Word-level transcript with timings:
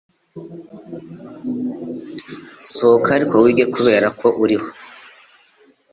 Sohoka 2.73 3.09
Ariko 3.17 3.35
wige 3.45 3.65
kubera 3.75 4.07
ko 4.19 4.27
ukiriho 4.33 4.67